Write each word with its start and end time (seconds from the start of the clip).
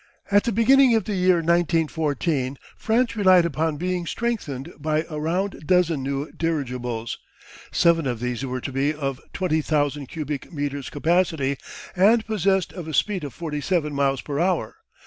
At 0.31 0.45
the 0.45 0.51
beginning 0.51 0.95
of 0.95 1.03
the 1.03 1.13
year 1.13 1.35
1914 1.43 2.57
France 2.75 3.15
relied 3.15 3.45
upon 3.45 3.77
being 3.77 4.07
strengthened 4.07 4.73
by 4.79 5.05
a 5.07 5.19
round 5.19 5.67
dozen 5.67 6.01
new 6.01 6.31
dirigibles. 6.31 7.19
Seven 7.71 8.07
of 8.07 8.19
these 8.19 8.43
were 8.43 8.61
to 8.61 8.71
be 8.71 8.95
of 8.95 9.21
20,000 9.33 10.07
cubic 10.07 10.51
metres' 10.51 10.89
capacity 10.89 11.55
and 11.95 12.25
possessed 12.25 12.73
of 12.73 12.87
a 12.87 12.95
speed 12.95 13.23
of 13.23 13.35
47 13.35 13.93
miles 13.93 14.21
per 14.21 14.39
hour. 14.39 14.77